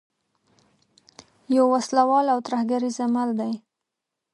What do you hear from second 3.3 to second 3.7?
دی.